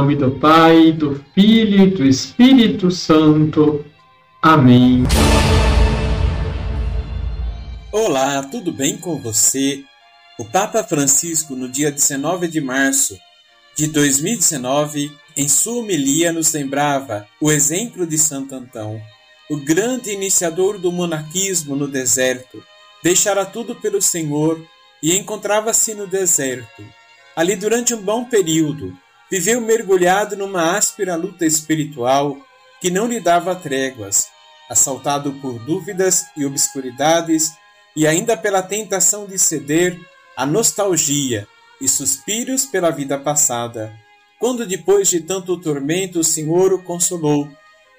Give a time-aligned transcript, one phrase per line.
[0.00, 3.84] nome do Pai, do Filho e do Espírito Santo.
[4.40, 5.02] Amém.
[7.92, 9.84] Olá, tudo bem com você?
[10.38, 13.14] O Papa Francisco, no dia 19 de março
[13.76, 18.98] de 2019, em sua homilia, nos lembrava o exemplo de Santo Antão,
[19.50, 22.64] o grande iniciador do monarquismo no deserto.
[23.04, 24.58] Deixara tudo pelo Senhor
[25.02, 26.82] e encontrava-se no deserto.
[27.36, 28.96] Ali, durante um bom período,
[29.30, 32.36] viveu mergulhado numa áspera luta espiritual
[32.80, 34.28] que não lhe dava tréguas,
[34.68, 37.52] assaltado por dúvidas e obscuridades
[37.94, 39.98] e ainda pela tentação de ceder
[40.36, 41.46] à nostalgia
[41.80, 43.92] e suspiros pela vida passada.
[44.38, 47.48] Quando depois de tanto tormento o Senhor o consolou,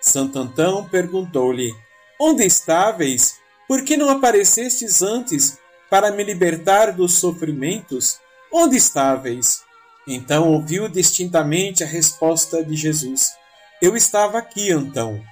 [0.00, 1.72] Santo Antão perguntou-lhe:
[2.18, 3.38] Onde estáveis?
[3.68, 8.18] Por que não aparecestes antes para me libertar dos sofrimentos?
[8.50, 9.62] Onde estáveis?
[10.06, 13.32] Então ouviu distintamente a resposta de Jesus:
[13.80, 15.22] Eu estava aqui, Antão.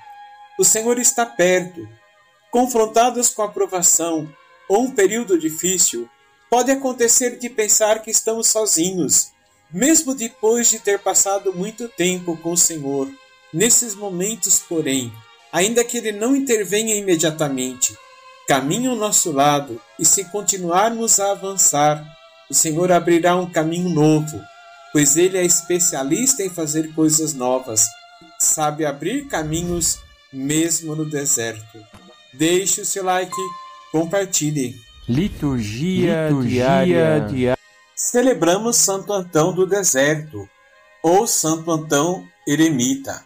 [0.58, 1.88] O Senhor está perto.
[2.50, 4.28] Confrontados com a provação
[4.68, 6.08] ou um período difícil,
[6.50, 9.32] pode acontecer de pensar que estamos sozinhos
[9.70, 13.08] mesmo depois de ter passado muito tempo com o Senhor.
[13.52, 15.12] Nesses momentos, porém,
[15.52, 17.96] ainda que Ele não intervenha imediatamente,
[18.46, 22.04] caminhe ao nosso lado e se continuarmos a avançar,
[22.50, 24.40] o Senhor abrirá um caminho novo,
[24.92, 27.86] pois Ele é especialista em fazer coisas novas,
[28.38, 29.98] sabe abrir caminhos
[30.32, 31.78] mesmo no deserto.
[32.34, 33.32] Deixe o seu like,
[33.90, 34.74] compartilhe.
[35.08, 37.20] Liturgia, Liturgia diária.
[37.28, 37.58] diária
[37.98, 40.48] celebramos Santo Antão do Deserto,
[41.02, 43.24] ou Santo Antão Eremita.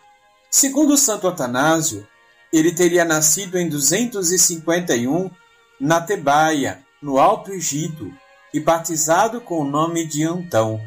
[0.50, 2.08] Segundo Santo Atanásio,
[2.50, 5.30] ele teria nascido em 251
[5.78, 8.10] na Tebaia, no Alto Egito,
[8.52, 10.80] e batizado com o nome de Antão.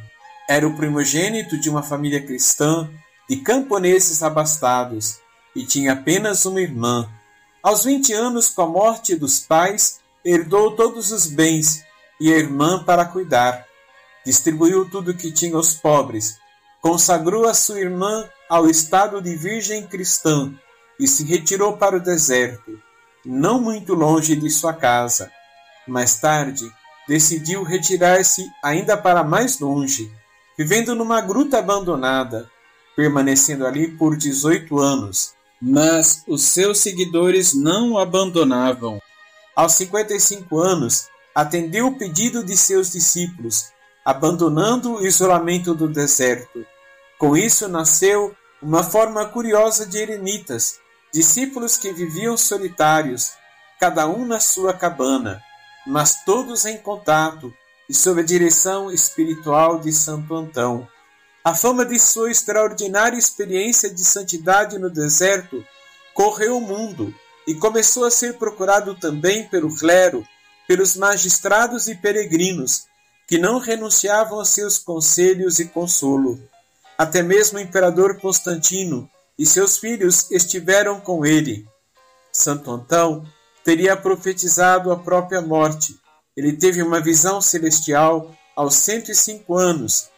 [0.48, 2.90] Era o primogênito de uma família cristã
[3.28, 5.20] de camponeses abastados
[5.56, 7.10] e tinha apenas uma irmã.
[7.64, 11.84] Aos 20 anos, com a morte dos pais, herdou todos os bens
[12.20, 13.66] e a irmã para cuidar
[14.26, 16.38] distribuiu tudo o que tinha aos pobres,
[16.82, 20.52] consagrou a sua irmã ao estado de virgem cristã
[21.00, 22.80] e se retirou para o deserto,
[23.24, 25.32] não muito longe de sua casa.
[25.88, 26.66] Mais tarde,
[27.08, 30.12] decidiu retirar-se ainda para mais longe,
[30.58, 32.50] vivendo numa gruta abandonada,
[32.96, 35.34] permanecendo ali por 18 anos.
[35.62, 39.02] Mas os seus seguidores não o abandonavam.
[39.56, 43.74] Aos 55 anos, atendeu o pedido de seus discípulos
[44.06, 46.64] abandonando o isolamento do deserto.
[47.18, 50.80] Com isso nasceu uma forma curiosa de eremitas,
[51.12, 53.32] discípulos que viviam solitários,
[53.80, 55.42] cada um na sua cabana,
[55.88, 57.52] mas todos em contato
[57.90, 60.88] e sob a direção espiritual de Santo Antão.
[61.44, 65.64] A fama de sua extraordinária experiência de santidade no deserto
[66.14, 67.14] correu o mundo
[67.48, 70.26] e começou a ser procurado também pelo clero,
[70.68, 72.86] pelos magistrados e peregrinos,
[73.28, 76.40] que não renunciavam a seus conselhos e consolo.
[76.98, 81.68] Até mesmo o imperador Constantino e seus filhos estiveram com ele.
[82.32, 83.26] Santo Antão
[83.64, 86.00] teria profetizado a própria morte.
[86.36, 90.10] Ele teve uma visão celestial aos 105 anos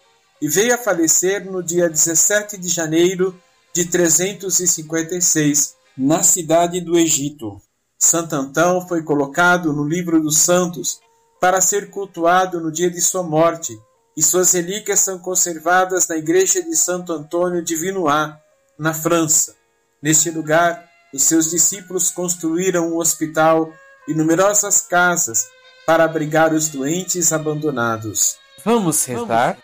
[0.41, 3.39] e veio a falecer no dia 17 de janeiro
[3.73, 7.61] de 356, na cidade do Egito.
[8.00, 11.00] Santo Antão foi colocado no livro dos santos
[11.39, 13.79] para ser cultuado no dia de sua morte,
[14.16, 18.33] e suas relíquias são conservadas na igreja de Santo Antônio de Vinois,
[18.77, 19.56] na França.
[20.01, 23.72] Neste lugar, os seus discípulos construíram um hospital
[24.07, 25.47] e numerosas casas
[25.88, 28.36] para abrigar os doentes abandonados.
[28.66, 29.58] Vamos rezar?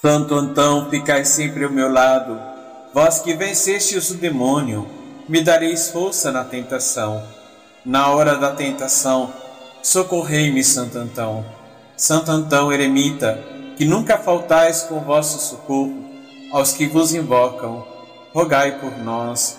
[0.00, 2.40] Santo Antão, ficai sempre ao meu lado,
[2.94, 4.88] vós que vencestes o demônio
[5.28, 7.26] me dareis força na tentação.
[7.84, 9.32] Na hora da tentação,
[9.82, 11.44] socorrei-me, Santo Antão.
[11.96, 13.36] Santo Antão, eremita,
[13.76, 16.04] que nunca faltais com vosso socorro
[16.52, 17.84] aos que vos invocam,
[18.32, 19.58] rogai por nós.